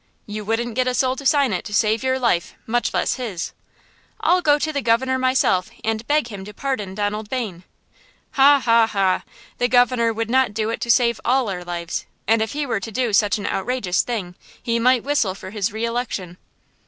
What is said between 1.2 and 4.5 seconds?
sign it to save your life, much less his." "I'll